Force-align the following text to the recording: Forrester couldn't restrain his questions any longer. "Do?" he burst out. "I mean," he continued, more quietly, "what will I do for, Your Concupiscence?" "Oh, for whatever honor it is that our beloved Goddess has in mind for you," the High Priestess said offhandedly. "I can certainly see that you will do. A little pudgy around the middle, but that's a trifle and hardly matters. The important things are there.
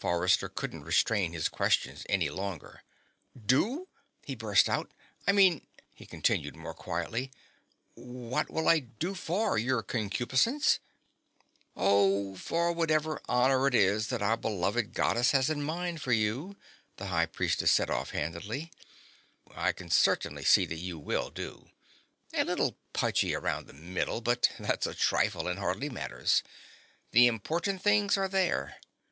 Forrester 0.00 0.48
couldn't 0.48 0.82
restrain 0.82 1.32
his 1.32 1.48
questions 1.48 2.04
any 2.08 2.28
longer. 2.28 2.82
"Do?" 3.40 3.86
he 4.24 4.34
burst 4.34 4.68
out. 4.68 4.90
"I 5.28 5.30
mean," 5.30 5.64
he 5.94 6.06
continued, 6.06 6.56
more 6.56 6.74
quietly, 6.74 7.30
"what 7.94 8.50
will 8.50 8.66
I 8.66 8.80
do 8.80 9.14
for, 9.14 9.56
Your 9.56 9.84
Concupiscence?" 9.84 10.80
"Oh, 11.76 12.34
for 12.34 12.72
whatever 12.72 13.20
honor 13.28 13.68
it 13.68 13.76
is 13.76 14.08
that 14.08 14.22
our 14.22 14.36
beloved 14.36 14.92
Goddess 14.92 15.30
has 15.30 15.48
in 15.48 15.62
mind 15.62 16.02
for 16.02 16.10
you," 16.10 16.56
the 16.96 17.06
High 17.06 17.26
Priestess 17.26 17.70
said 17.70 17.88
offhandedly. 17.88 18.72
"I 19.54 19.70
can 19.70 19.88
certainly 19.90 20.42
see 20.42 20.66
that 20.66 20.78
you 20.80 20.98
will 20.98 21.30
do. 21.30 21.70
A 22.34 22.42
little 22.42 22.76
pudgy 22.92 23.36
around 23.36 23.68
the 23.68 23.72
middle, 23.72 24.20
but 24.20 24.50
that's 24.58 24.88
a 24.88 24.94
trifle 24.94 25.46
and 25.46 25.60
hardly 25.60 25.88
matters. 25.88 26.42
The 27.12 27.28
important 27.28 27.82
things 27.82 28.16
are 28.16 28.26
there. 28.28 28.80